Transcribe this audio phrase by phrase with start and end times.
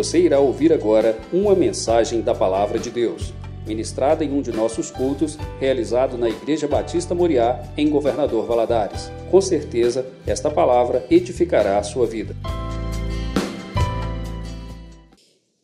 [0.00, 3.34] Você irá ouvir agora uma mensagem da Palavra de Deus,
[3.66, 9.10] ministrada em um de nossos cultos, realizado na Igreja Batista Moriá, em Governador Valadares.
[9.30, 12.34] Com certeza, esta palavra edificará a sua vida.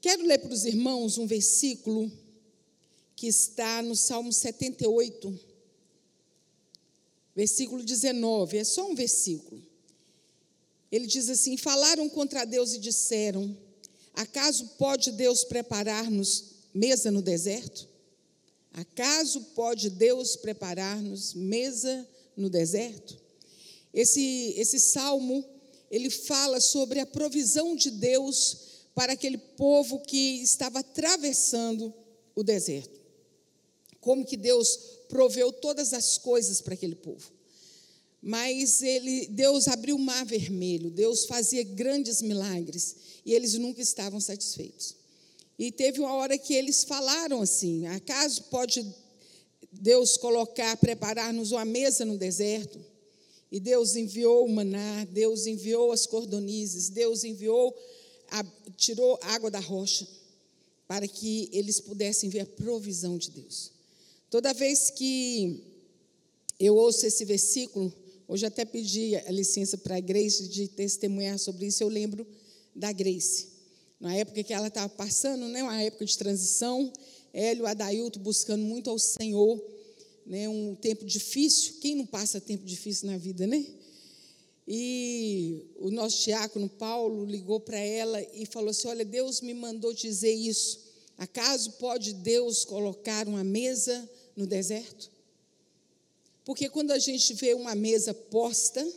[0.03, 2.13] Quero ler para os irmãos um versículo
[3.17, 5.35] que está no Salmo 78,
[7.35, 8.59] versículo 19.
[8.59, 9.63] É só um versículo.
[10.93, 13.65] Ele diz assim: Falaram contra Deus e disseram:
[14.17, 17.87] Acaso pode Deus preparar-nos mesa no deserto?
[18.73, 23.21] Acaso pode Deus preparar-nos mesa no deserto?
[23.93, 25.45] Esse, esse salmo,
[25.91, 28.57] ele fala sobre a provisão de Deus
[28.95, 31.93] para aquele povo que estava atravessando
[32.35, 32.99] o deserto.
[34.01, 34.79] Como que Deus
[35.11, 37.36] proveu todas as coisas para aquele povo.
[38.27, 44.19] Mas ele, Deus abriu o mar vermelho, Deus fazia grandes milagres e eles nunca estavam
[44.19, 44.97] satisfeitos.
[45.57, 48.85] E teve uma hora que eles falaram assim: acaso pode
[49.71, 52.85] Deus colocar, preparar-nos uma mesa no deserto?
[53.49, 57.73] E Deus enviou o maná, Deus enviou as cordonizes, Deus enviou,
[58.29, 58.45] a,
[58.77, 60.05] tirou água da rocha,
[60.89, 63.71] para que eles pudessem ver a provisão de Deus.
[64.29, 65.63] Toda vez que
[66.59, 67.95] eu ouço esse versículo,
[68.29, 71.83] Hoje até pedi a licença para a Grace de testemunhar sobre isso.
[71.83, 72.27] Eu lembro
[72.75, 73.49] da Grace.
[74.01, 76.93] Na época que ela estava passando, né, uma época de transição,
[77.33, 79.63] Hélio Adailto buscando muito ao Senhor,
[80.27, 81.75] né, um tempo difícil.
[81.81, 83.65] Quem não passa tempo difícil na vida, né?
[84.67, 89.93] E o nosso diácono Paulo ligou para ela e falou assim: Olha, Deus me mandou
[89.93, 90.81] dizer isso.
[91.17, 95.16] Acaso pode Deus colocar uma mesa no deserto?
[96.47, 98.89] Porque quando a gente vê uma mesa posta,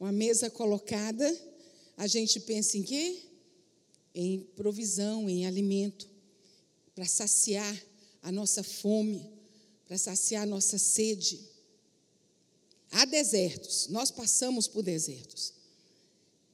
[0.00, 1.24] uma mesa colocada,
[1.96, 3.22] a gente pensa em quê?
[4.12, 6.08] Em provisão, em alimento,
[6.96, 7.86] para saciar
[8.20, 9.30] a nossa fome,
[9.86, 11.40] para saciar a nossa sede.
[12.90, 15.52] Há desertos, nós passamos por desertos.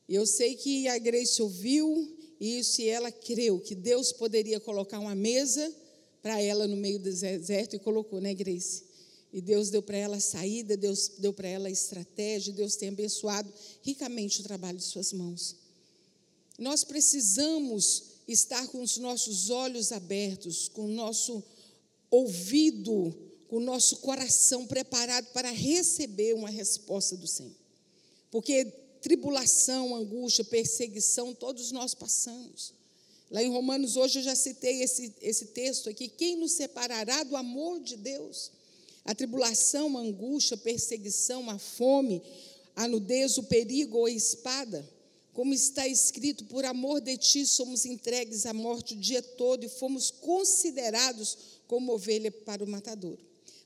[0.07, 5.15] Eu sei que a Grace ouviu isso e ela creu que Deus poderia colocar uma
[5.15, 5.75] mesa
[6.21, 8.93] para ela no meio do deserto e colocou, né, Grace?
[9.35, 13.53] E Deus deu para ela saída, Deus deu para ela estratégia, Deus tem abençoado
[13.83, 15.57] ricamente o trabalho de suas mãos.
[16.57, 21.43] Nós precisamos estar com os nossos olhos abertos, com o nosso
[22.09, 23.13] ouvido,
[23.49, 27.57] com o nosso coração preparado para receber uma resposta do Senhor.
[28.31, 28.65] Porque
[29.03, 32.73] tribulação, angústia, perseguição, todos nós passamos.
[33.33, 37.35] Lá em Romanos, hoje eu já citei esse, esse texto aqui: quem nos separará do
[37.35, 38.53] amor de Deus?
[39.05, 42.23] A tribulação, a angústia, a perseguição, a fome,
[42.75, 44.89] a nudez, o perigo ou a espada.
[45.33, 49.69] Como está escrito, por amor de ti somos entregues à morte o dia todo e
[49.69, 53.19] fomos considerados como ovelha para o matador.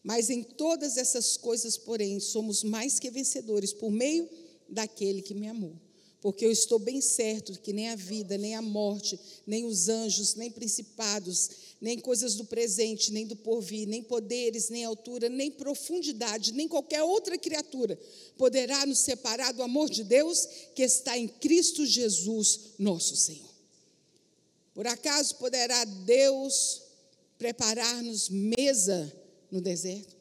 [0.02, 4.28] Mas em todas essas coisas, porém, somos mais que vencedores por meio
[4.68, 5.76] daquele que me amou.
[6.20, 10.34] Porque eu estou bem certo que nem a vida, nem a morte, nem os anjos,
[10.34, 16.52] nem principados, nem coisas do presente, nem do porvir, nem poderes, nem altura, nem profundidade,
[16.52, 17.96] nem qualquer outra criatura
[18.36, 23.48] poderá nos separar do amor de Deus que está em Cristo Jesus, nosso Senhor.
[24.74, 26.82] Por acaso poderá Deus
[27.38, 29.12] preparar-nos mesa
[29.50, 30.16] no deserto?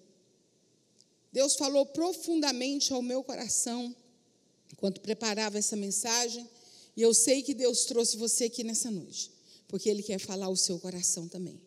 [1.34, 3.96] Deus falou profundamente ao meu coração
[4.72, 6.48] enquanto preparava essa mensagem,
[6.96, 10.56] e eu sei que Deus trouxe você aqui nessa noite porque Ele quer falar o
[10.56, 11.60] seu coração também.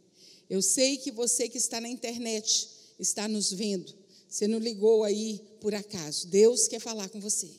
[0.48, 2.68] Eu sei que você que está na internet
[2.98, 3.94] está nos vendo.
[4.28, 6.26] Você não ligou aí por acaso.
[6.28, 7.50] Deus quer falar com você.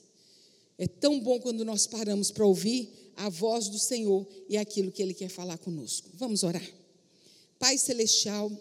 [0.78, 5.02] É tão bom quando nós paramos para ouvir a voz do Senhor e aquilo que
[5.02, 6.10] Ele quer falar conosco.
[6.16, 6.68] Vamos orar.
[7.60, 8.52] Pai Celestial,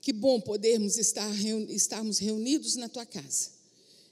[0.00, 1.30] que bom podermos estar,
[1.70, 3.53] estarmos reunidos na tua casa.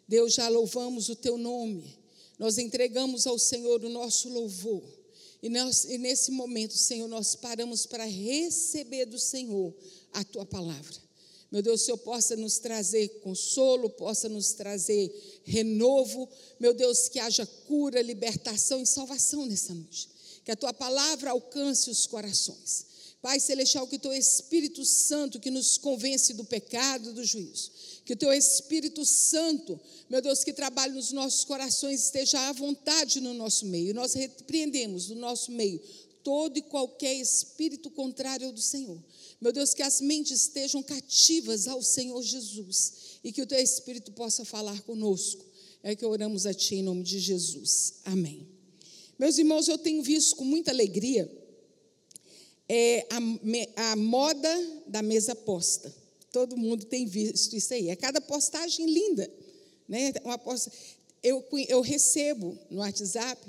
[0.08, 1.98] Deus, já louvamos o teu nome.
[2.38, 4.82] Nós entregamos ao Senhor o nosso louvor.
[5.42, 9.74] E, nós, e nesse momento, Senhor, nós paramos para receber do Senhor
[10.12, 10.96] a tua palavra.
[11.50, 16.28] Meu Deus, o Senhor possa nos trazer consolo, possa nos trazer renovo.
[16.58, 20.08] Meu Deus, que haja cura, libertação e salvação nessa noite.
[20.44, 22.86] Que a tua palavra alcance os corações.
[23.22, 27.70] Pai Celestial, que o teu Espírito Santo que nos convence do pecado, do juízo,
[28.04, 29.78] que o teu Espírito Santo,
[30.10, 33.94] meu Deus, que trabalhe nos nossos corações, esteja à vontade no nosso meio.
[33.94, 35.80] Nós repreendemos do nosso meio
[36.24, 39.00] todo e qualquer espírito contrário ao do Senhor.
[39.40, 42.92] Meu Deus, que as mentes estejam cativas ao Senhor Jesus
[43.22, 45.44] e que o teu Espírito possa falar conosco.
[45.82, 47.94] É que oramos a Ti em nome de Jesus.
[48.04, 48.48] Amém.
[49.18, 51.30] Meus irmãos, eu tenho visto com muita alegria
[52.68, 55.94] é, a, a moda da mesa posta.
[56.30, 57.88] Todo mundo tem visto isso aí.
[57.88, 59.30] É cada postagem linda.
[59.88, 60.12] Né?
[60.24, 60.72] Uma posta,
[61.22, 63.40] eu, eu recebo no WhatsApp,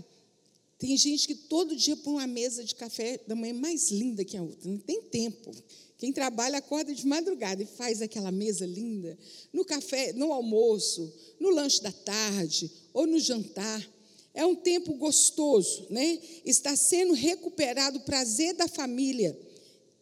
[0.77, 4.35] tem gente que todo dia põe uma mesa de café da manhã mais linda que
[4.35, 4.69] a outra.
[4.69, 5.51] Não tem tempo.
[5.97, 9.17] Quem trabalha acorda de madrugada e faz aquela mesa linda.
[9.53, 13.89] No café, no almoço, no lanche da tarde ou no jantar.
[14.33, 16.19] É um tempo gostoso, né?
[16.43, 19.37] Está sendo recuperado o prazer da família,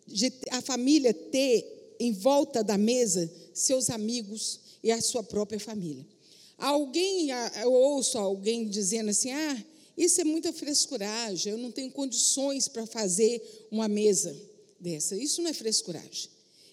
[0.08, 6.06] de a família ter em volta da mesa seus amigos e a sua própria família.
[6.58, 7.30] Alguém,
[7.62, 9.66] eu ouço alguém dizendo assim: ah,
[9.98, 14.36] isso é muita frescuragem, eu não tenho condições para fazer uma mesa
[14.80, 15.16] dessa.
[15.16, 16.30] Isso não é frescuragem.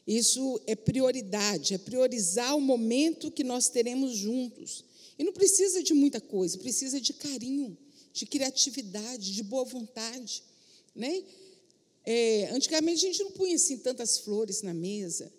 [0.07, 4.85] Isso é prioridade, é priorizar o momento que nós teremos juntos.
[5.19, 7.77] E não precisa de muita coisa, precisa de carinho,
[8.13, 10.43] de criatividade, de boa vontade.
[10.95, 11.25] Né?
[12.05, 15.33] É, antigamente a gente não punha assim tantas flores na mesa.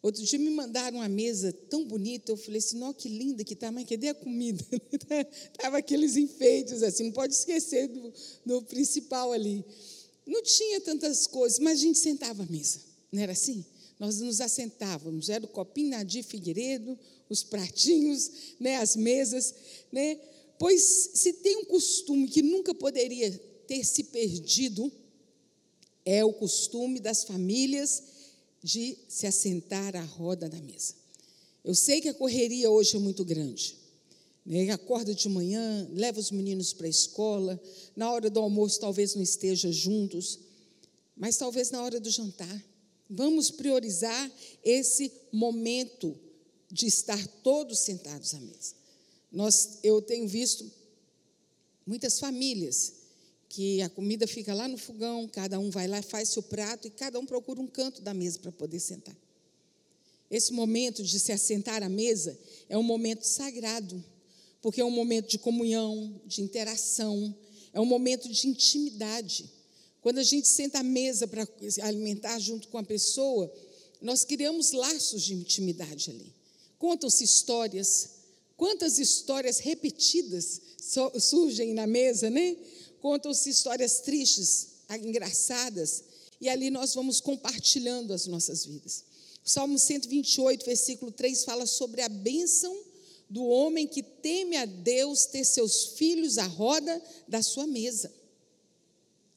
[0.00, 3.54] Outro dia me mandaram uma mesa tão bonita, eu falei assim, nossa, que linda que
[3.54, 4.64] está, mas cadê a comida?
[5.52, 8.12] Estava aqueles enfeites assim, não pode esquecer do,
[8.44, 9.64] do principal ali.
[10.26, 12.80] Não tinha tantas coisas, mas a gente sentava à mesa,
[13.12, 13.64] não era assim?
[14.02, 19.54] Nós nos assentávamos, era o copinho Nadir Figueiredo, os pratinhos, né, as mesas,
[19.92, 20.18] né?
[20.58, 20.82] Pois
[21.14, 23.30] se tem um costume que nunca poderia
[23.68, 24.90] ter se perdido,
[26.04, 28.02] é o costume das famílias
[28.60, 30.94] de se assentar à roda da mesa.
[31.62, 33.76] Eu sei que a correria hoje é muito grande.
[34.44, 34.68] Né?
[34.70, 37.62] Acorda de manhã, leva os meninos para a escola,
[37.94, 40.40] na hora do almoço talvez não esteja juntos,
[41.16, 42.71] mas talvez na hora do jantar.
[43.14, 44.32] Vamos priorizar
[44.64, 46.18] esse momento
[46.70, 48.74] de estar todos sentados à mesa.
[49.30, 50.64] Nós, eu tenho visto
[51.86, 52.94] muitas famílias
[53.50, 56.90] que a comida fica lá no fogão, cada um vai lá, faz seu prato e
[56.90, 59.14] cada um procura um canto da mesa para poder sentar.
[60.30, 64.02] Esse momento de se assentar à mesa é um momento sagrado,
[64.62, 67.36] porque é um momento de comunhão, de interação,
[67.74, 69.50] é um momento de intimidade.
[70.02, 71.48] Quando a gente senta à mesa para
[71.82, 73.50] alimentar junto com a pessoa,
[74.00, 76.34] nós criamos laços de intimidade ali.
[76.76, 78.10] Contam-se histórias,
[78.56, 80.60] quantas histórias repetidas
[81.20, 82.56] surgem na mesa, né?
[83.00, 86.02] Contam-se histórias tristes, engraçadas,
[86.40, 89.04] e ali nós vamos compartilhando as nossas vidas.
[89.44, 92.76] O Salmo 128, versículo 3 fala sobre a bênção
[93.30, 98.12] do homem que teme a Deus ter seus filhos à roda da sua mesa.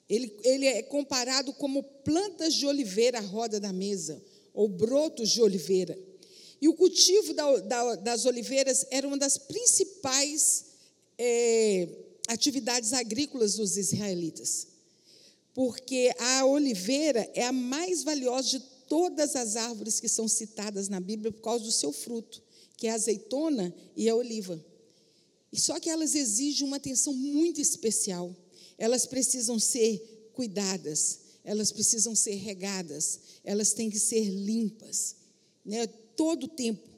[0.09, 4.21] Ele, ele é comparado como plantas de oliveira à roda da mesa,
[4.53, 5.97] ou brotos de oliveira.
[6.61, 10.65] E o cultivo da, da, das oliveiras era uma das principais
[11.17, 11.87] é,
[12.27, 14.67] atividades agrícolas dos israelitas,
[15.53, 20.99] porque a oliveira é a mais valiosa de todas as árvores que são citadas na
[20.99, 22.41] Bíblia por causa do seu fruto,
[22.77, 24.63] que é a azeitona e a oliva.
[25.51, 28.35] E só que elas exigem uma atenção muito especial.
[28.77, 35.15] Elas precisam ser cuidadas, elas precisam ser regadas, elas têm que ser limpas.
[35.63, 35.87] Né?
[36.15, 36.89] todo o tempo.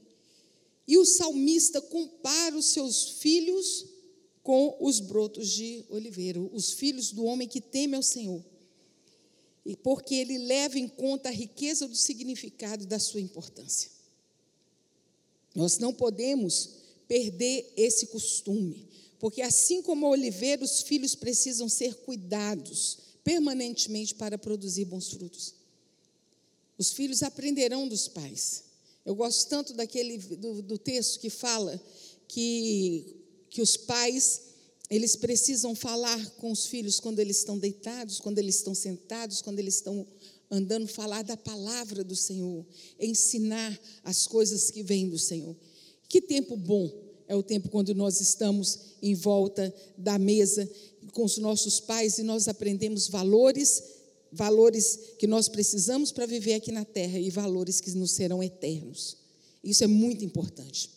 [0.87, 3.85] E o salmista compara os seus filhos
[4.41, 8.43] com os brotos de oliveira, os filhos do homem que teme ao Senhor.
[9.65, 13.91] E porque ele leva em conta a riqueza do significado da sua importância.
[15.53, 16.69] Nós não podemos
[17.05, 18.87] perder esse costume,
[19.19, 25.53] porque assim como a oliveira, os filhos precisam ser cuidados permanentemente para produzir bons frutos.
[26.77, 28.63] Os filhos aprenderão dos pais.
[29.05, 31.81] Eu gosto tanto daquele do, do texto que fala
[32.27, 33.15] que,
[33.49, 34.41] que os pais
[34.89, 39.59] eles precisam falar com os filhos quando eles estão deitados, quando eles estão sentados, quando
[39.59, 40.07] eles estão
[40.49, 42.65] andando, falar da palavra do Senhor,
[42.99, 45.55] ensinar as coisas que vêm do Senhor.
[46.07, 50.69] Que tempo bom é o tempo quando nós estamos em volta da mesa
[51.13, 53.83] com os nossos pais e nós aprendemos valores
[54.31, 59.17] valores que nós precisamos para viver aqui na terra e valores que nos serão eternos.
[59.63, 60.91] Isso é muito importante.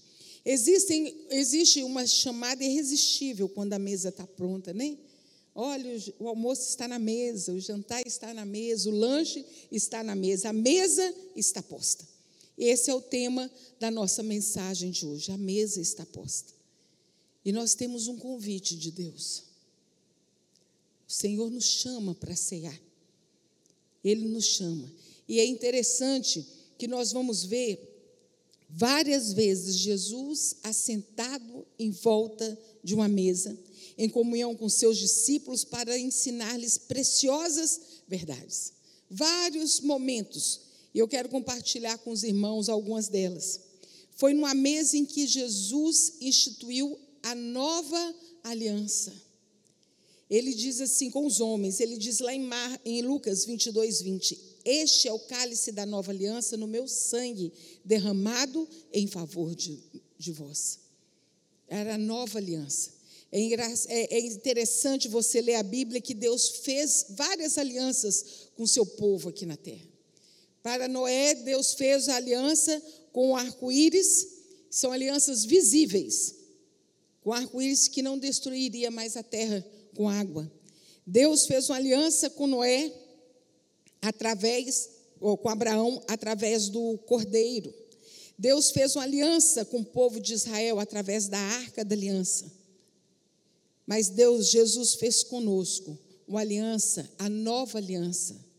[0.45, 4.97] Existem, existe uma chamada irresistível quando a mesa está pronta, né?
[5.55, 10.15] Olha, o almoço está na mesa, o jantar está na mesa, o lanche está na
[10.15, 12.07] mesa, a mesa está posta.
[12.61, 15.33] Esse é o tema da nossa mensagem de hoje.
[15.33, 16.53] A mesa está posta.
[17.43, 19.45] E nós temos um convite de Deus.
[21.09, 22.79] O Senhor nos chama para cear.
[24.05, 24.93] Ele nos chama.
[25.27, 27.81] E é interessante que nós vamos ver
[28.69, 33.59] várias vezes Jesus assentado em volta de uma mesa,
[33.97, 38.75] em comunhão com seus discípulos para ensinar-lhes preciosas verdades.
[39.11, 40.61] Vários momentos,
[40.95, 43.61] e eu quero compartilhar com os irmãos algumas delas.
[44.17, 49.13] Foi numa mesa em que Jesus instituiu a nova aliança.
[50.29, 54.39] Ele diz assim com os homens, ele diz lá em, Mar, em Lucas 22, 20:
[54.65, 57.53] Este é o cálice da nova aliança no meu sangue,
[57.85, 59.83] derramado em favor de,
[60.17, 60.79] de vós.
[61.67, 62.93] Era a nova aliança.
[63.33, 68.69] É, é, é interessante você ler a Bíblia que Deus fez várias alianças com o
[68.69, 69.90] seu povo aqui na terra.
[70.63, 74.29] Para Noé, Deus fez a aliança com o arco-íris,
[74.71, 76.35] são alianças visíveis,
[77.23, 79.65] com arco-íris que não destruiria mais a terra
[79.95, 80.51] com água.
[81.07, 82.93] Deus fez uma aliança com Noé
[84.01, 84.89] através
[85.21, 87.73] ou com Abraão através do cordeiro.
[88.39, 92.51] Deus fez uma aliança com o povo de Israel através da arca da aliança.
[93.87, 98.50] Mas Deus, Jesus fez conosco uma aliança, a nova aliança.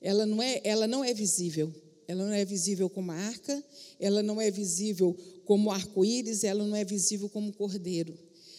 [0.00, 1.72] Ela não é, ela não é visível.
[2.08, 3.62] Ela não é visível como arca,
[4.00, 8.18] ela não é visível como arco-íris, ela não é visível como cordeiro.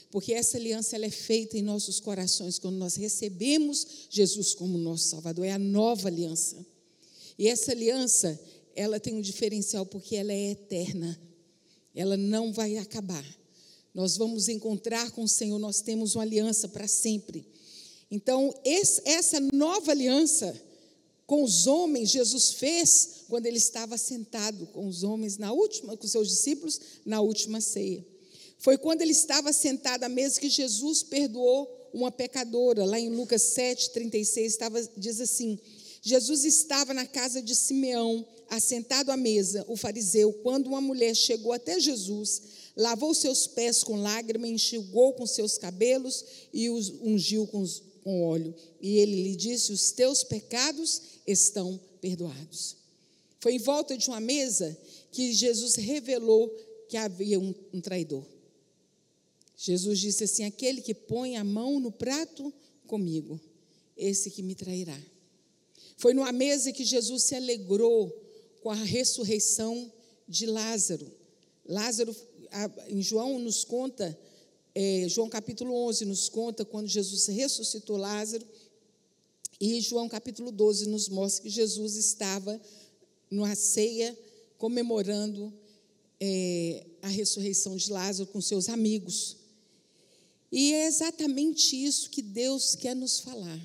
[0.10, 5.10] Porque essa aliança ela é feita em nossos corações quando nós recebemos Jesus como nosso
[5.10, 5.46] Salvador.
[5.46, 6.66] É a nova aliança.
[7.38, 8.40] E essa aliança,
[8.76, 11.20] ela tem um diferencial porque ela é eterna.
[11.96, 13.26] Ela não vai acabar.
[13.94, 17.46] Nós vamos encontrar com o Senhor, nós temos uma aliança para sempre.
[18.10, 20.71] Então, essa nova aliança
[21.32, 26.06] com os homens, Jesus fez quando ele estava sentado com os homens na última, com
[26.06, 28.06] seus discípulos, na última ceia.
[28.58, 32.84] Foi quando ele estava sentado à mesa que Jesus perdoou uma pecadora.
[32.84, 35.58] Lá em Lucas 7, 36, estava, diz assim:
[36.02, 41.54] Jesus estava na casa de Simeão, assentado à mesa, o fariseu, quando uma mulher chegou
[41.54, 42.42] até Jesus,
[42.76, 47.64] lavou seus pés com lágrima, enxugou com seus cabelos e os ungiu com,
[48.04, 48.54] com óleo.
[48.82, 52.78] E ele lhe disse: Os teus pecados estão perdoados.
[53.40, 54.78] Foi em volta de uma mesa
[55.12, 56.50] que Jesus revelou
[56.88, 58.24] que havia um, um traidor.
[59.58, 62.54] Jesus disse assim: Aquele que põe a mão no prato
[62.88, 63.40] comigo,
[63.96, 65.00] esse que me trairá.
[65.98, 68.10] Foi numa mesa que Jesus se alegrou
[68.62, 69.92] com a ressurreição
[70.28, 71.12] de Lázaro.
[71.66, 72.16] Lázaro,
[72.90, 74.18] em João nos conta,
[74.74, 78.46] é, João capítulo 11 nos conta quando Jesus ressuscitou Lázaro,
[79.62, 82.60] e João capítulo 12 nos mostra que Jesus estava
[83.30, 84.18] numa ceia
[84.58, 85.54] comemorando
[86.20, 89.38] é, a ressurreição de Lázaro com seus amigos.
[90.52, 93.62] E é exatamente isso que Deus quer nos falar,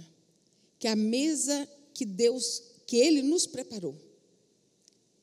[0.79, 3.97] que a mesa que Deus, que Ele nos preparou,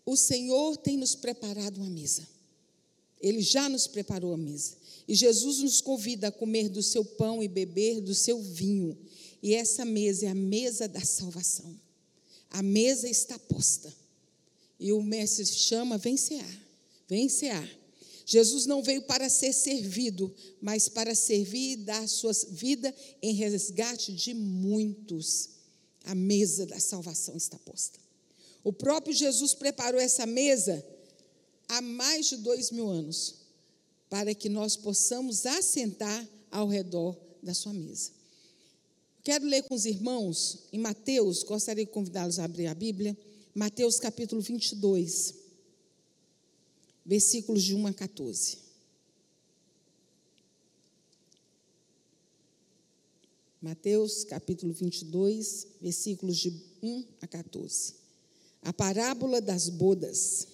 [0.04, 2.28] o Senhor tem nos preparado uma mesa.
[3.22, 4.76] Ele já nos preparou a mesa.
[5.08, 8.98] E Jesus nos convida a comer do seu pão e beber do seu vinho.
[9.44, 11.78] E essa mesa é a mesa da salvação.
[12.50, 13.94] A mesa está posta.
[14.80, 16.62] E o mestre chama: vem cear,
[17.10, 17.70] vem cear.
[18.26, 24.14] Jesus não veio para ser servido, mas para servir e dar sua vida em resgate
[24.14, 25.50] de muitos.
[26.06, 28.00] A mesa da salvação está posta.
[28.64, 30.86] O próprio Jesus preparou essa mesa
[31.68, 33.36] há mais de dois mil anos,
[34.10, 38.23] para que nós possamos assentar ao redor da sua mesa.
[39.24, 43.18] Quero ler com os irmãos em Mateus, gostaria de convidá-los a abrir a Bíblia,
[43.56, 45.34] Mateus capítulo 22,
[47.06, 48.58] versículos de 1 a 14.
[53.62, 57.96] Mateus capítulo 22, versículos de 1 a 14.
[58.62, 60.50] A parábola das bodas.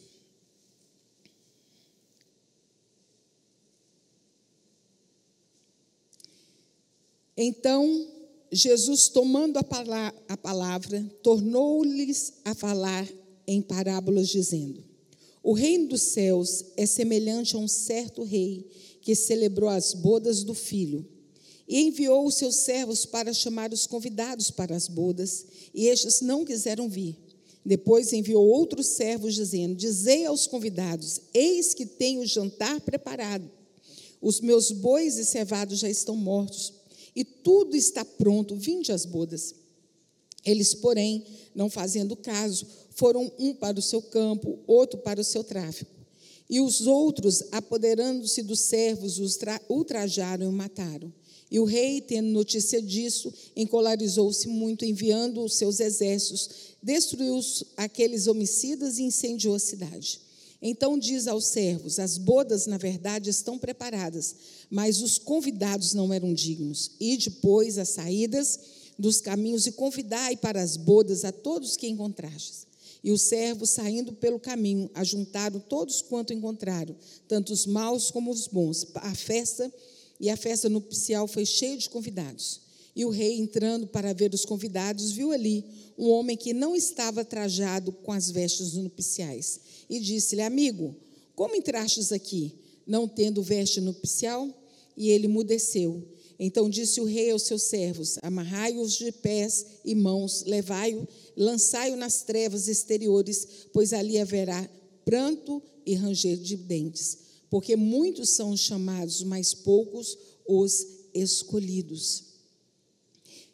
[7.35, 8.18] Então,
[8.51, 13.07] Jesus, tomando a palavra, tornou-lhes a falar
[13.45, 14.83] em parábolas, dizendo:
[15.43, 18.67] O reino dos céus é semelhante a um certo rei
[19.01, 21.07] que celebrou as bodas do filho
[21.67, 26.43] e enviou os seus servos para chamar os convidados para as bodas, e estes não
[26.43, 27.15] quiseram vir.
[27.63, 33.47] Depois enviou outros servos, dizendo: Dizei aos convidados: Eis que tenho o jantar preparado.
[34.19, 36.73] Os meus bois e cevados já estão mortos,
[37.19, 39.53] e tudo está pronto, vinde às bodas.
[40.45, 45.43] Eles, porém, não fazendo caso, foram um para o seu campo, outro para o seu
[45.43, 45.91] tráfico.
[46.49, 51.13] E os outros, apoderando-se dos servos, os ultrajaram e o mataram.
[51.51, 56.49] E o rei, tendo notícia disso, encolarizou-se muito, enviando os seus exércitos,
[56.81, 57.37] destruiu
[57.75, 60.21] aqueles homicidas e incendiou a cidade.
[60.61, 64.35] Então diz aos servos: As bodas, na verdade, estão preparadas,
[64.69, 66.91] mas os convidados não eram dignos.
[66.99, 68.59] E depois as saídas
[68.97, 72.67] dos caminhos e convidai para as bodas a todos que encontrastes.
[73.01, 76.93] E os servos, saindo pelo caminho, ajuntaram todos quanto encontraram,
[77.29, 78.85] tanto os maus como os bons.
[78.95, 79.71] A festa
[80.19, 82.59] e a festa nupcial foi cheia de convidados.
[82.99, 85.63] E o rei, entrando para ver os convidados, viu ali
[85.97, 89.61] um homem que não estava trajado com as vestes nupciais.
[89.89, 90.93] E disse-lhe: Amigo,
[91.33, 92.53] como entrastes aqui,
[92.85, 94.49] não tendo veste nupcial?
[94.97, 96.05] E ele mudeceu.
[96.37, 102.23] Então disse o rei aos seus servos: Amarrai-os de pés e mãos, levai-o, lançai-o nas
[102.23, 104.69] trevas exteriores, pois ali haverá
[105.05, 107.17] pranto e ranger de dentes.
[107.49, 112.27] Porque muitos são os chamados, mas poucos os escolhidos.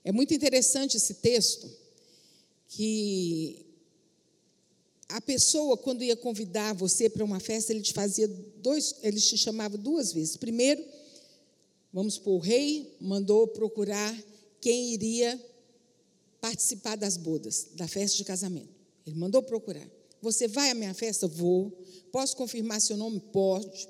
[0.05, 1.67] É muito interessante esse texto,
[2.69, 3.65] que
[5.09, 9.35] a pessoa, quando ia convidar você para uma festa, ele te fazia dois, ele te
[9.35, 10.37] chamava duas vezes.
[10.37, 10.85] Primeiro,
[11.91, 14.15] vamos supor, o rei mandou procurar
[14.61, 15.43] quem iria
[16.39, 18.69] participar das bodas, da festa de casamento.
[19.07, 19.89] Ele mandou procurar.
[20.21, 21.27] Você vai à minha festa?
[21.27, 21.71] Vou.
[22.11, 23.19] Posso confirmar seu nome?
[23.19, 23.89] Pode.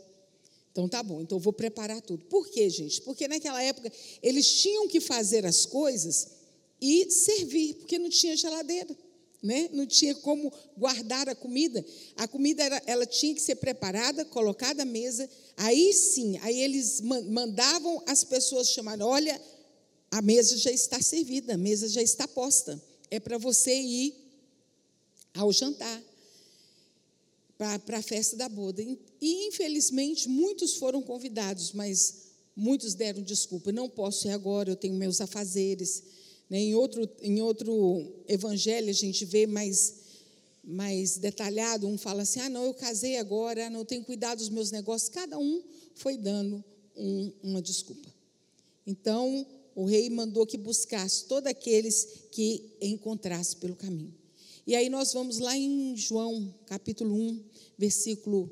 [0.76, 2.26] Então tá bom, então eu vou preparar tudo.
[2.26, 3.02] Por quê, gente?
[3.04, 3.90] Porque naquela época
[4.22, 6.28] eles tinham que fazer as coisas
[6.82, 8.94] e servir, porque não tinha geladeira.
[9.42, 9.70] Né?
[9.72, 11.86] Não tinha como guardar a comida.
[12.18, 15.30] A comida era, ela tinha que ser preparada, colocada à mesa.
[15.56, 19.42] Aí sim, aí eles mandavam as pessoas chamar, olha,
[20.12, 22.84] a mesa já está servida, a mesa já está posta.
[23.10, 24.14] É para você ir
[25.34, 26.04] ao jantar
[27.58, 28.82] para a festa da boda.
[28.82, 33.72] E, infelizmente, muitos foram convidados, mas muitos deram desculpa.
[33.72, 36.04] Não posso ir agora, eu tenho meus afazeres.
[36.50, 36.60] Né?
[36.60, 39.96] Em, outro, em outro evangelho, a gente vê mais,
[40.64, 41.88] mais detalhado.
[41.88, 45.10] Um fala assim: ah, não, eu casei agora, não tenho cuidado dos meus negócios.
[45.10, 46.64] Cada um foi dando
[46.96, 48.14] um, uma desculpa.
[48.86, 54.14] Então, o rei mandou que buscasse todos aqueles que encontrasse pelo caminho.
[54.68, 57.44] E aí nós vamos lá em João, capítulo 1,
[57.78, 58.52] versículo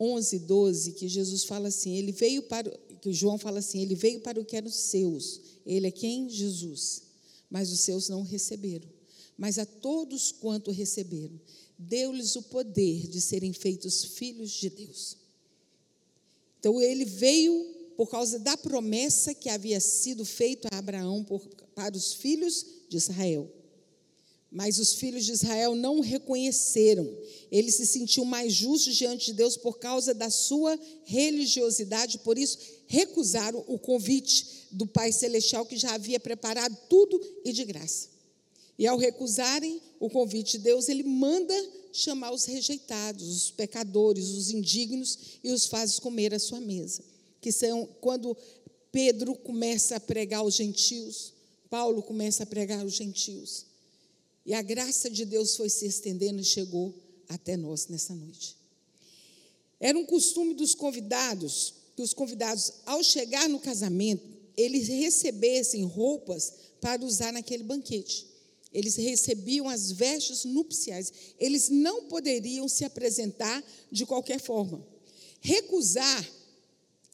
[0.00, 4.20] 11, 12, que Jesus fala assim, ele veio para, que João fala assim, ele veio
[4.20, 5.40] para o que eram os seus.
[5.66, 6.28] Ele é quem?
[6.30, 7.02] Jesus.
[7.50, 8.88] Mas os seus não receberam.
[9.36, 11.38] Mas a todos quanto receberam,
[11.78, 15.16] deu-lhes o poder de serem feitos filhos de Deus.
[16.58, 21.94] Então ele veio por causa da promessa que havia sido feita a Abraão por, para
[21.94, 23.52] os filhos de Israel.
[24.52, 27.08] Mas os filhos de Israel não o reconheceram.
[27.50, 32.58] Eles se sentiam mais justos diante de Deus por causa da sua religiosidade, por isso
[32.86, 38.10] recusaram o convite do Pai Celestial que já havia preparado tudo e de graça.
[38.78, 41.54] E ao recusarem o convite de Deus, ele manda
[41.90, 47.02] chamar os rejeitados, os pecadores, os indignos e os faz comer à sua mesa.
[47.40, 48.36] Que são quando
[48.90, 51.32] Pedro começa a pregar aos gentios,
[51.70, 53.71] Paulo começa a pregar aos gentios.
[54.44, 56.94] E a graça de Deus foi se estendendo e chegou
[57.28, 58.56] até nós nessa noite.
[59.78, 64.22] Era um costume dos convidados, que os convidados, ao chegar no casamento,
[64.56, 68.26] eles recebessem roupas para usar naquele banquete.
[68.72, 71.12] Eles recebiam as vestes nupciais.
[71.38, 74.84] Eles não poderiam se apresentar de qualquer forma.
[75.40, 76.30] Recusar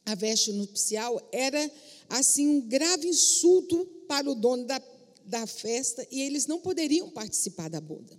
[0.05, 1.71] a veste nupcial era
[2.09, 4.81] assim um grave insulto para o dono da
[5.29, 8.19] da festa e eles não poderiam participar da boda.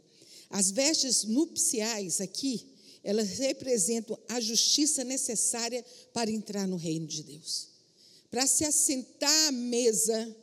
[0.50, 2.66] As vestes nupciais aqui,
[3.04, 7.70] elas representam a justiça necessária para entrar no reino de Deus.
[8.32, 10.36] Para se assentar à mesa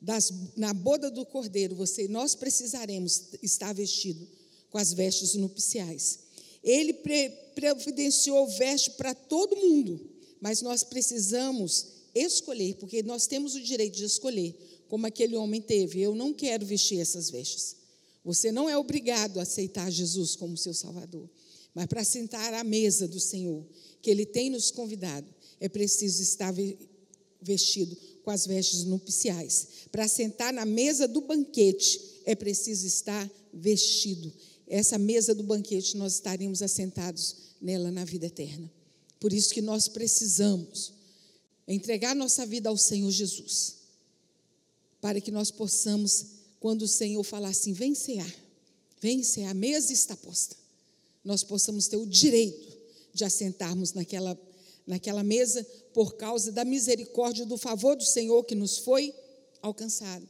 [0.00, 4.26] das, na boda do cordeiro, você nós precisaremos estar vestido
[4.70, 6.18] com as vestes nupciais.
[6.62, 10.00] Ele pre, providenciou veste para todo mundo,
[10.40, 14.54] mas nós precisamos escolher, porque nós temos o direito de escolher
[14.92, 16.02] como aquele homem teve.
[16.02, 17.76] Eu não quero vestir essas vestes.
[18.22, 21.30] Você não é obrigado a aceitar Jesus como seu Salvador.
[21.74, 23.64] Mas para sentar à mesa do Senhor,
[24.02, 25.26] que Ele tem nos convidado,
[25.58, 26.52] é preciso estar
[27.40, 29.66] vestido com as vestes nupciais.
[29.90, 34.30] Para sentar na mesa do banquete, é preciso estar vestido.
[34.68, 38.70] Essa mesa do banquete, nós estaremos assentados nela na vida eterna.
[39.18, 40.92] Por isso que nós precisamos
[41.66, 43.80] entregar nossa vida ao Senhor Jesus
[45.02, 46.26] para que nós possamos,
[46.60, 48.34] quando o Senhor falar assim, vem cear,
[49.00, 50.56] vem cear, a mesa está posta,
[51.24, 52.78] nós possamos ter o direito
[53.12, 54.40] de assentarmos naquela,
[54.86, 59.12] naquela mesa por causa da misericórdia, do favor do Senhor que nos foi
[59.60, 60.26] alcançado.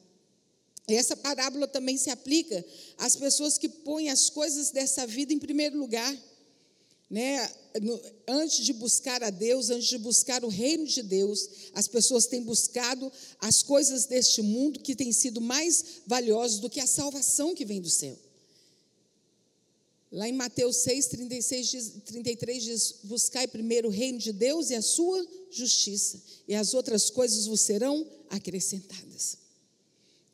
[0.88, 2.64] Essa parábola também se aplica
[2.96, 6.16] às pessoas que põem as coisas dessa vida em primeiro lugar.
[7.12, 7.46] Né,
[8.26, 12.42] antes de buscar a Deus, antes de buscar o reino de Deus, as pessoas têm
[12.42, 17.66] buscado as coisas deste mundo que têm sido mais valiosas do que a salvação que
[17.66, 18.18] vem do céu.
[20.10, 24.80] Lá em Mateus 6, 36, 33 diz: Buscai primeiro o reino de Deus e a
[24.80, 29.36] sua justiça, e as outras coisas vos serão acrescentadas.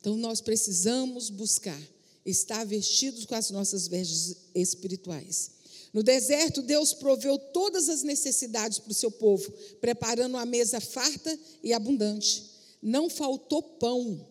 [0.00, 1.80] Então nós precisamos buscar
[2.24, 5.58] estar vestidos com as nossas vestes espirituais.
[5.98, 11.37] No deserto, Deus proveu todas as necessidades para o seu povo, preparando uma mesa farta
[11.61, 12.44] e abundante.
[12.80, 14.24] Não faltou pão,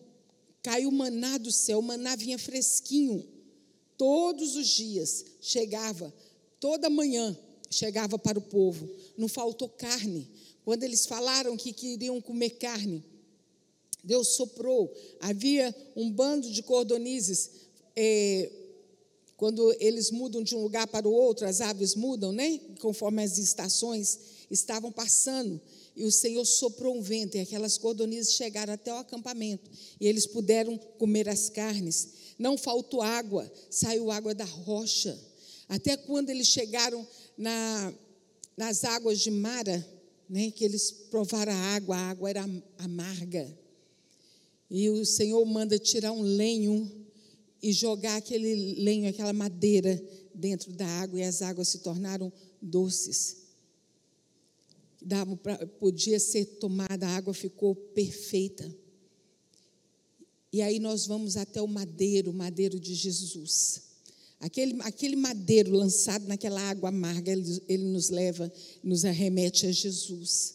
[0.62, 3.22] caiu maná do céu, maná vinha fresquinho.
[3.98, 6.10] Todos os dias chegava,
[6.58, 8.88] toda manhã chegava para o povo.
[9.14, 10.26] Não faltou carne.
[10.64, 13.04] Quando eles falaram que queriam comer carne,
[14.02, 14.90] Deus soprou.
[15.20, 17.50] Havia um bando de cordonizes.
[17.94, 18.50] É,
[19.38, 22.60] quando eles mudam de um lugar para o outro, as aves mudam, né?
[22.80, 24.18] Conforme as estações
[24.50, 25.60] estavam passando.
[25.94, 29.70] E o Senhor soprou um vento, e aquelas cordonizes chegaram até o acampamento.
[30.00, 32.08] E eles puderam comer as carnes.
[32.36, 35.16] Não faltou água, saiu água da rocha.
[35.68, 37.94] Até quando eles chegaram na,
[38.56, 39.86] nas águas de Mara,
[40.28, 43.56] né, que eles provaram a água, a água era amarga.
[44.68, 46.97] E o Senhor manda tirar um lenho
[47.62, 50.02] e jogar aquele lenho, aquela madeira
[50.34, 53.38] dentro da água e as águas se tornaram doces.
[55.00, 58.72] Dava pra, podia ser tomada, a água ficou perfeita.
[60.52, 63.82] E aí nós vamos até o madeiro, o madeiro de Jesus.
[64.40, 70.54] Aquele, aquele madeiro lançado naquela água amarga, ele, ele nos leva, nos arremete a Jesus.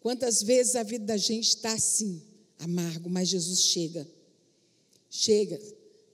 [0.00, 2.22] Quantas vezes a vida da gente está assim,
[2.58, 4.06] amargo, mas Jesus chega.
[5.10, 5.58] Chega,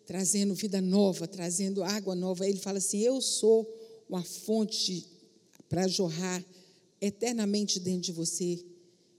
[0.07, 2.49] trazendo vida nova, trazendo água nova.
[2.49, 3.67] Ele fala assim: Eu sou
[4.09, 5.07] uma fonte
[5.69, 6.45] para jorrar
[7.01, 8.65] eternamente dentro de você.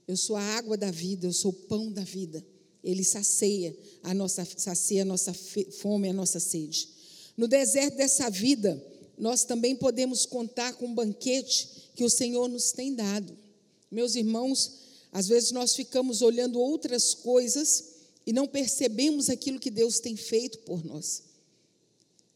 [0.06, 2.44] Eu sou a água da vida, eu sou o pão da vida.
[2.82, 5.34] Ele sacia a nossa, sacia a nossa
[5.80, 6.88] fome, a nossa sede.
[7.36, 8.80] No deserto dessa vida,
[9.18, 13.36] nós também podemos contar com o banquete que o Senhor nos tem dado.
[13.90, 17.95] Meus irmãos, às vezes nós ficamos olhando outras coisas
[18.26, 21.22] e não percebemos aquilo que Deus tem feito por nós.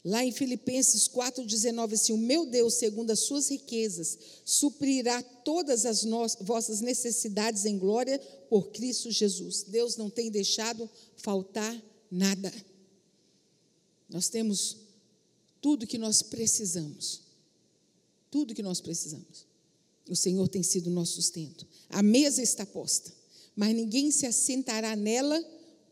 [0.03, 6.03] Lá em Filipenses 4,19, assim: O meu Deus, segundo as suas riquezas, suprirá todas as
[6.39, 8.17] vossas necessidades em glória
[8.49, 9.63] por Cristo Jesus.
[9.63, 12.51] Deus não tem deixado faltar nada.
[14.09, 14.77] Nós temos
[15.61, 17.21] tudo que nós precisamos.
[18.31, 19.45] Tudo que nós precisamos.
[20.09, 21.67] O Senhor tem sido nosso sustento.
[21.89, 23.13] A mesa está posta,
[23.55, 25.39] mas ninguém se assentará nela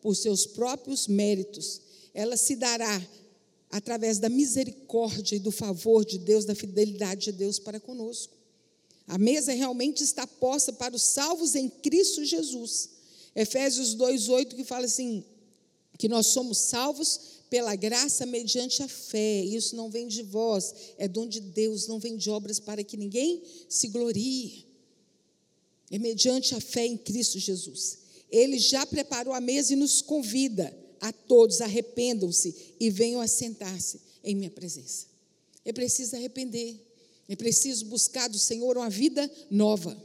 [0.01, 1.81] por seus próprios méritos,
[2.13, 3.01] ela se dará
[3.71, 8.33] através da misericórdia e do favor de Deus, da fidelidade de Deus para conosco.
[9.07, 12.89] A mesa realmente está posta para os salvos em Cristo Jesus.
[13.35, 15.23] Efésios 2:8 que fala assim,
[15.97, 19.43] que nós somos salvos pela graça mediante a fé.
[19.43, 22.95] Isso não vem de vós, é dom de Deus, não vem de obras para que
[22.95, 24.65] ninguém se glorie.
[25.91, 27.98] É mediante a fé em Cristo Jesus.
[28.31, 33.99] Ele já preparou a mesa e nos convida a todos, arrependam-se e venham a sentar-se
[34.23, 35.07] em minha presença.
[35.65, 36.79] É preciso arrepender,
[37.27, 39.95] é preciso buscar do Senhor uma vida nova.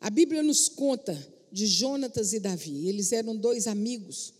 [0.00, 1.16] A Bíblia nos conta
[1.50, 4.34] de Jonatas e Davi, eles eram dois amigos,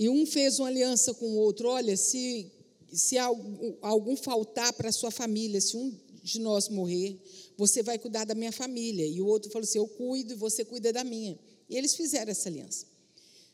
[0.00, 2.50] e um fez uma aliança com o outro: olha, se,
[2.90, 7.20] se algum, faltar para a sua família, se um de nós morrer,
[7.54, 9.06] você vai cuidar da minha família.
[9.06, 11.38] E o outro falou assim: eu cuido e você cuida da minha.
[11.70, 12.84] E eles fizeram essa aliança.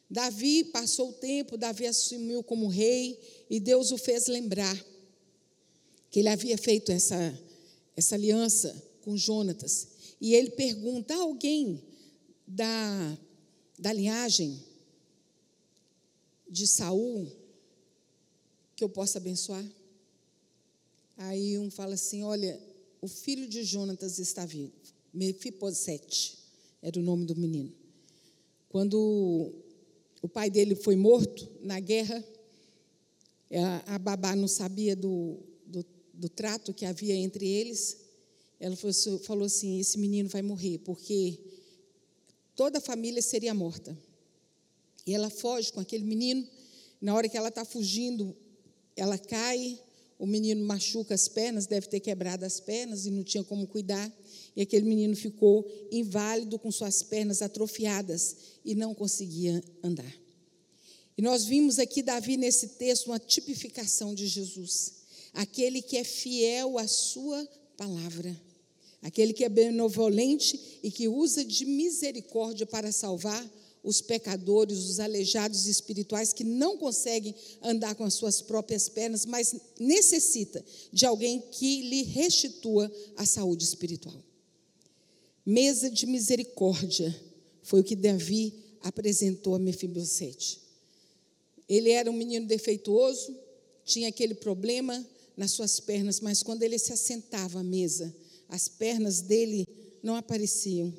[0.08, 4.74] Davi passou o tempo, Davi assumiu como rei e Deus o fez lembrar
[6.10, 7.38] que ele havia feito essa,
[7.94, 9.88] essa aliança com Jonatas.
[10.18, 11.82] E ele pergunta a alguém
[12.46, 13.18] da,
[13.78, 14.58] da linhagem
[16.48, 17.30] de Saul
[18.74, 19.64] que eu possa abençoar.
[21.18, 22.58] Aí um fala assim: olha,
[23.00, 24.72] o filho de Jonatas está vivo.
[25.12, 26.38] Mefiposete
[26.80, 27.85] era o nome do menino.
[28.68, 29.52] Quando
[30.22, 32.22] o pai dele foi morto na guerra,
[33.86, 37.98] a babá não sabia do, do, do trato que havia entre eles.
[38.58, 38.76] Ela
[39.22, 41.38] falou assim: esse menino vai morrer, porque
[42.54, 43.96] toda a família seria morta.
[45.06, 46.46] E ela foge com aquele menino.
[47.00, 48.34] Na hora que ela está fugindo,
[48.96, 49.78] ela cai,
[50.18, 54.10] o menino machuca as pernas, deve ter quebrado as pernas e não tinha como cuidar.
[54.56, 60.26] E aquele menino ficou inválido com suas pernas atrofiadas e não conseguia andar.
[61.16, 64.94] E nós vimos aqui Davi nesse texto uma tipificação de Jesus.
[65.34, 68.34] aquele que é fiel à sua palavra,
[69.02, 73.46] aquele que é benevolente e que usa de misericórdia para salvar
[73.84, 79.54] os pecadores, os aleijados espirituais que não conseguem andar com as suas próprias pernas, mas
[79.78, 84.24] necessita de alguém que lhe restitua a saúde espiritual.
[85.46, 87.14] Mesa de misericórdia
[87.62, 90.60] foi o que Davi apresentou a Mefibosete.
[91.68, 93.34] Ele era um menino defeituoso,
[93.84, 95.06] tinha aquele problema
[95.36, 98.14] nas suas pernas, mas quando ele se assentava à mesa,
[98.48, 99.66] as pernas dele
[100.02, 100.92] não apareciam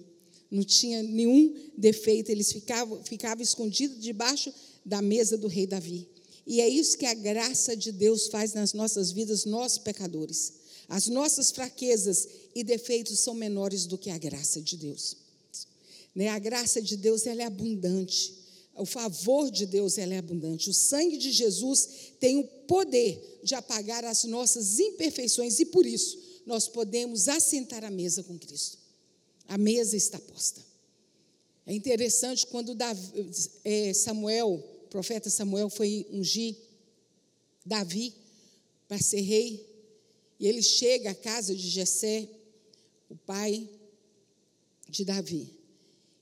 [0.49, 4.53] não tinha nenhum defeito, eles ficavam, ficavam escondidos debaixo
[4.85, 6.07] da mesa do rei Davi.
[6.45, 10.53] E é isso que a graça de Deus faz nas nossas vidas, nós pecadores.
[10.87, 15.17] As nossas fraquezas e defeitos são menores do que a graça de Deus.
[16.15, 16.29] Né?
[16.29, 18.33] A graça de Deus ela é abundante.
[18.75, 20.69] O favor de Deus ela é abundante.
[20.69, 26.17] O sangue de Jesus tem o poder de apagar as nossas imperfeições e por isso
[26.45, 28.77] nós podemos assentar à mesa com Cristo.
[29.47, 30.65] A mesa está posta.
[31.65, 33.29] É interessante quando Davi,
[33.65, 36.55] é, Samuel, o profeta Samuel, foi ungir
[37.65, 38.13] Davi
[38.87, 39.66] para ser rei,
[40.39, 42.27] e ele chega à casa de Jessé,
[43.09, 43.69] o pai
[44.89, 45.49] de Davi,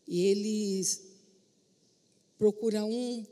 [0.08, 0.86] e ele
[2.38, 3.26] procura um,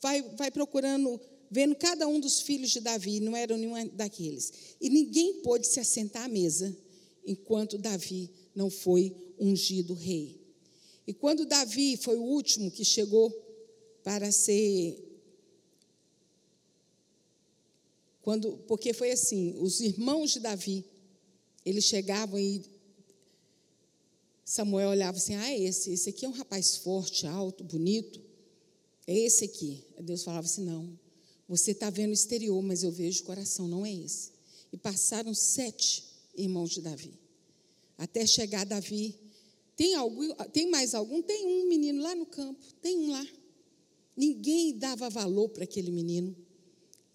[0.00, 1.20] vai, vai procurando,
[1.50, 4.52] vendo cada um dos filhos de Davi, não eram nenhum daqueles.
[4.80, 6.76] E ninguém pôde se assentar à mesa
[7.26, 10.38] enquanto Davi não foi ungido rei.
[11.06, 13.30] E quando Davi foi o último que chegou
[14.02, 15.04] para ser.
[18.28, 20.84] Quando, porque foi assim: os irmãos de Davi,
[21.64, 22.62] eles chegavam e
[24.44, 28.20] Samuel olhava assim: ah, esse, esse aqui é um rapaz forte, alto, bonito.
[29.06, 29.82] É esse aqui.
[30.02, 30.92] Deus falava assim: não,
[31.48, 34.32] você está vendo o exterior, mas eu vejo o coração, não é esse.
[34.70, 36.04] E passaram sete
[36.36, 37.18] irmãos de Davi.
[37.96, 39.18] Até chegar Davi
[39.74, 41.22] tem, algum, tem mais algum?
[41.22, 43.26] Tem um menino lá no campo, tem um lá.
[44.14, 46.36] Ninguém dava valor para aquele menino.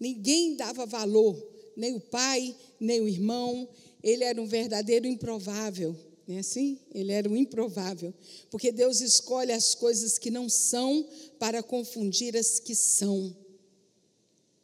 [0.04, 1.34] Ninguém dava valor,
[1.74, 3.66] nem o pai, nem o irmão.
[4.02, 5.96] Ele era um verdadeiro improvável.
[6.28, 6.78] Não é assim?
[6.92, 8.12] Ele era um improvável.
[8.50, 13.34] Porque Deus escolhe as coisas que não são para confundir as que são.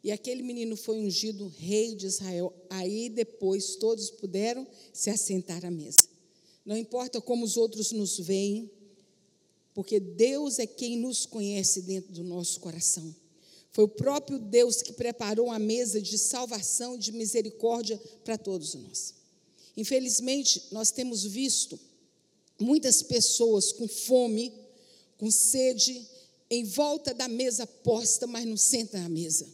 [0.03, 2.53] E aquele menino foi ungido rei de Israel.
[2.69, 6.07] Aí depois todos puderam se assentar à mesa.
[6.63, 8.69] Não importa como os outros nos veem,
[9.73, 13.15] porque Deus é quem nos conhece dentro do nosso coração.
[13.71, 19.13] Foi o próprio Deus que preparou a mesa de salvação, de misericórdia para todos nós.
[19.77, 21.79] Infelizmente, nós temos visto
[22.59, 24.53] muitas pessoas com fome,
[25.17, 26.05] com sede,
[26.49, 29.47] em volta da mesa posta, mas não sentam à mesa.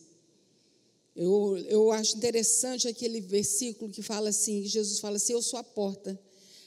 [1.15, 5.63] Eu, eu acho interessante aquele versículo que fala assim: Jesus fala assim, Eu sou a
[5.63, 6.19] porta.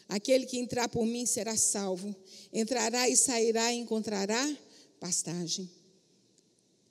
[0.09, 2.15] Aquele que entrar por mim será salvo.
[2.53, 4.57] Entrará e sairá e encontrará
[4.99, 5.71] pastagem.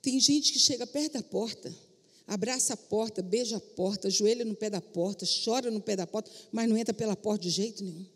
[0.02, 1.74] Tem gente que chega perto da porta,
[2.26, 6.06] abraça a porta, beija a porta, ajoelha no pé da porta, chora no pé da
[6.06, 8.06] porta, mas não entra pela porta de jeito nenhum.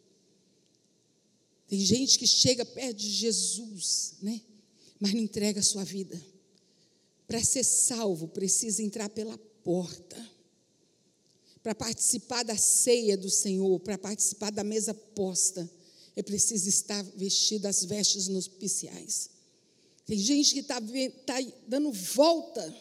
[1.69, 4.41] Tem gente que chega perto de Jesus, né?
[5.01, 6.21] Mas não entrega a sua vida.
[7.27, 10.35] Para ser salvo, precisa entrar pela porta
[11.65, 15.69] para participar da ceia do Senhor, para participar da mesa posta,
[16.15, 19.31] é preciso estar vestido as vestes nupciais.
[20.07, 20.81] Tem gente que está
[21.25, 21.35] tá
[21.67, 22.75] dando volta,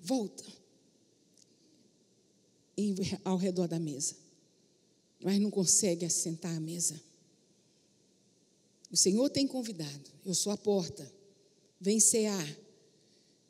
[0.00, 0.44] volta,
[2.76, 4.16] em, ao redor da mesa,
[5.20, 7.00] mas não consegue assentar à mesa.
[8.90, 11.10] O Senhor tem convidado, eu sou a porta,
[11.80, 12.56] vem cear.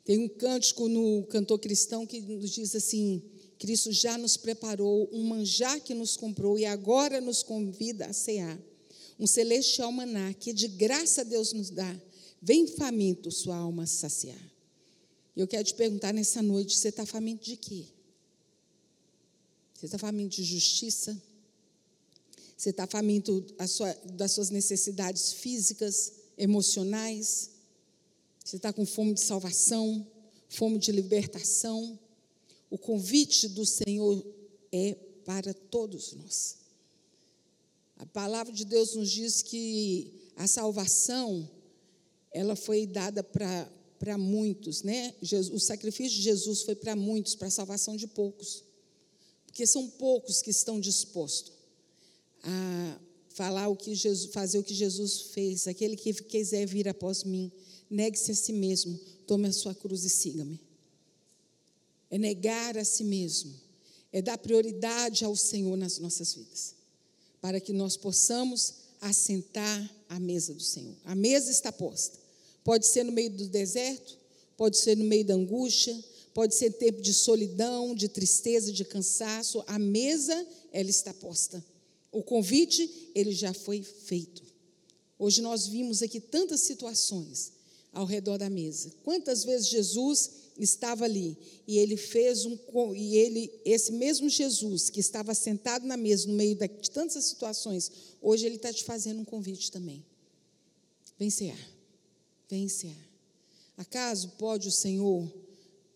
[0.03, 3.21] Tem um cântico no cantor cristão que nos diz assim:
[3.59, 8.59] Cristo já nos preparou um manjar que nos comprou e agora nos convida a cear.
[9.19, 11.95] Um celestial maná que de graça Deus nos dá.
[12.41, 14.39] Vem faminto sua alma saciar.
[15.35, 17.85] Eu quero te perguntar nessa noite: você está faminto de quê?
[19.73, 21.21] Você está faminto de justiça?
[22.57, 23.39] Você está faminto
[24.13, 27.51] das suas necessidades físicas, emocionais?
[28.43, 30.05] Você está com fome de salvação,
[30.49, 31.97] fome de libertação?
[32.69, 34.25] O convite do Senhor
[34.71, 36.57] é para todos nós.
[37.95, 41.49] A palavra de Deus nos diz que a salvação
[42.31, 45.13] ela foi dada para muitos, né?
[45.51, 48.63] O sacrifício de Jesus foi para muitos, para a salvação de poucos.
[49.45, 51.53] Porque são poucos que estão dispostos
[52.43, 55.67] a falar o que Jesus, fazer o que Jesus fez.
[55.67, 57.51] Aquele que quiser vir após mim,
[57.89, 60.59] negue-se a si mesmo, tome a sua cruz e siga-me
[62.09, 63.53] é negar a si mesmo,
[64.11, 66.75] é dar prioridade ao Senhor nas nossas vidas,
[67.39, 70.95] para que nós possamos assentar à mesa do Senhor.
[71.05, 72.18] A mesa está posta.
[72.69, 74.15] Pode ser no meio do deserto,
[74.55, 75.99] pode ser no meio da angústia,
[76.35, 79.63] pode ser tempo de solidão, de tristeza, de cansaço.
[79.65, 81.65] A mesa, ela está posta.
[82.11, 84.43] O convite, ele já foi feito.
[85.17, 87.53] Hoje nós vimos aqui tantas situações
[87.91, 88.91] ao redor da mesa.
[89.03, 90.29] Quantas vezes Jesus
[90.59, 91.35] estava ali
[91.67, 92.55] e ele fez um
[92.95, 97.91] e ele esse mesmo Jesus que estava sentado na mesa no meio de tantas situações,
[98.21, 100.05] hoje ele está te fazendo um convite também.
[101.17, 101.78] Vem cear.
[102.49, 103.07] Vem cear.
[103.77, 105.31] Acaso pode o Senhor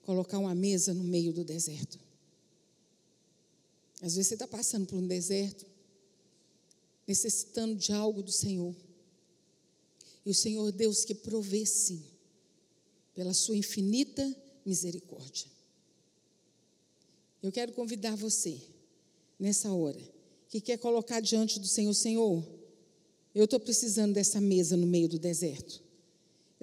[0.03, 1.99] colocar uma mesa no meio do deserto?
[4.01, 5.65] Às vezes você está passando por um deserto,
[7.07, 8.75] necessitando de algo do Senhor.
[10.25, 12.03] E o Senhor Deus que provê sim,
[13.15, 14.23] pela sua infinita
[14.65, 15.47] misericórdia.
[17.41, 18.61] Eu quero convidar você,
[19.39, 19.99] nessa hora,
[20.47, 22.45] que quer colocar diante do Senhor, Senhor,
[23.33, 25.81] eu estou precisando dessa mesa no meio do deserto.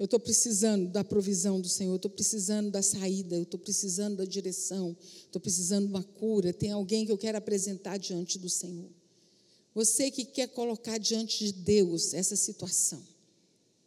[0.01, 4.25] Eu estou precisando da provisão do Senhor, estou precisando da saída, eu estou precisando da
[4.25, 6.51] direção, estou precisando de uma cura.
[6.51, 8.89] Tem alguém que eu quero apresentar diante do Senhor.
[9.75, 12.99] Você que quer colocar diante de Deus essa situação,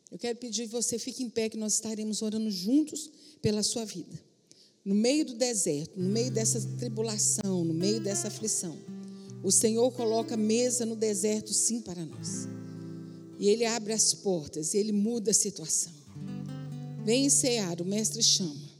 [0.08, 3.10] eu quero pedir que você fique em pé, que nós estaremos orando juntos
[3.42, 4.16] pela sua vida.
[4.84, 8.78] No meio do deserto, no meio dessa tribulação, no meio dessa aflição,
[9.42, 12.46] o Senhor coloca mesa no deserto, sim, para nós.
[13.36, 16.03] E Ele abre as portas, Ele muda a situação.
[17.04, 18.74] Vem encear, o Mestre chama.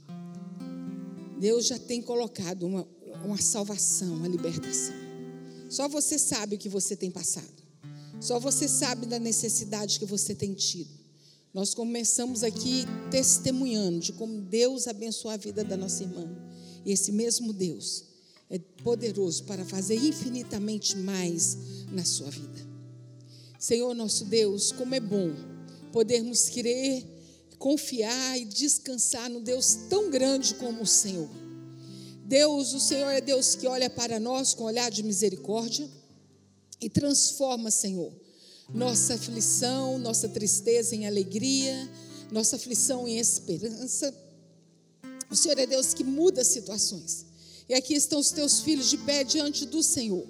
[1.39, 2.89] Deus já tem colocado uma,
[3.23, 4.95] uma salvação, uma libertação.
[5.69, 7.63] Só você sabe o que você tem passado.
[8.21, 10.89] Só você sabe da necessidade que você tem tido.
[11.53, 16.27] Nós começamos aqui testemunhando de como Deus abençoou a vida da nossa irmã.
[16.85, 18.05] E esse mesmo Deus
[18.49, 21.59] é poderoso para fazer infinitamente mais
[21.93, 22.67] na sua vida.
[23.59, 25.31] Senhor nosso Deus, como é bom
[25.93, 27.14] podermos crer,
[27.65, 31.31] confiar e descansar no Deus tão grande como o Senhor.
[32.27, 35.89] Deus, o Senhor é Deus que olha para nós com olhar de misericórdia
[36.79, 38.13] e transforma, Senhor,
[38.69, 41.91] nossa aflição, nossa tristeza em alegria,
[42.31, 44.15] nossa aflição em esperança.
[45.31, 47.25] O Senhor é Deus que muda situações.
[47.67, 50.27] E aqui estão os teus filhos de pé diante do Senhor.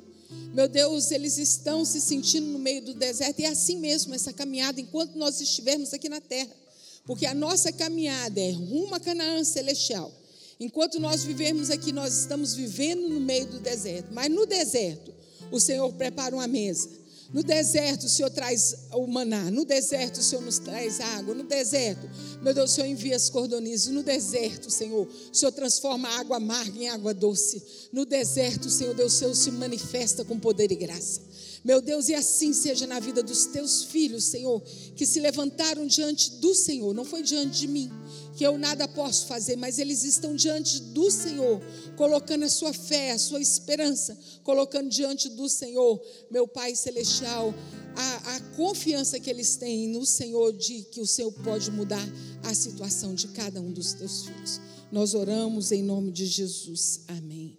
[0.55, 4.33] Meu Deus, eles estão se sentindo no meio do deserto, e é assim mesmo essa
[4.33, 6.62] caminhada enquanto nós estivermos aqui na terra.
[7.06, 10.12] Porque a nossa caminhada é rumo a Canaã celestial.
[10.58, 14.08] Enquanto nós vivemos aqui, nós estamos vivendo no meio do deserto.
[14.12, 15.12] Mas no deserto,
[15.50, 16.88] o Senhor prepara uma mesa.
[17.32, 19.50] No deserto, o Senhor traz o maná.
[19.50, 21.34] No deserto, o Senhor nos traz água.
[21.34, 22.08] No deserto,
[22.40, 23.88] meu Deus, o Senhor envia as cordonizes.
[23.88, 27.62] No deserto, Senhor, o Senhor transforma a água amarga em água doce.
[27.92, 31.20] No deserto, Senhor Deus, o Senhor se manifesta com poder e graça.
[31.64, 34.61] Meu Deus, e assim seja na vida dos teus filhos, Senhor,
[34.94, 37.90] que se levantaram diante do Senhor, não foi diante de mim,
[38.37, 41.62] que eu nada posso fazer, mas eles estão diante do Senhor,
[41.96, 45.98] colocando a sua fé, a sua esperança, colocando diante do Senhor,
[46.31, 47.55] meu Pai Celestial,
[47.96, 52.07] a, a confiança que eles têm no Senhor de que o Senhor pode mudar
[52.42, 54.61] a situação de cada um dos teus filhos.
[54.92, 57.00] Nós oramos em nome de Jesus.
[57.09, 57.59] Amém.